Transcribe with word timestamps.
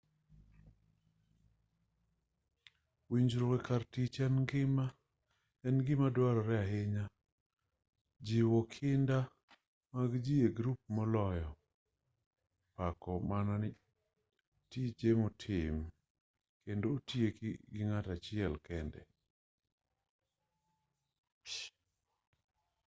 winjruok 3.11 3.53
e 3.57 3.59
kar 3.67 3.83
tich 3.93 4.17
en 5.67 5.77
gima 5.85 6.07
duarore 6.15 6.55
ahinya 6.65 7.05
jiwo 8.27 8.59
kinda 8.73 9.19
mag 9.93 10.11
ji 10.25 10.35
e 10.47 10.49
grup 10.57 10.81
moloyo 10.95 11.49
pako 12.75 13.11
mana 13.29 13.53
tije 14.71 15.09
motim 15.21 15.75
kendo 16.63 16.85
otieki 16.95 17.49
gi 17.73 17.81
ng'ato 17.89 18.11
achiel 18.17 18.53
kende 18.67 19.01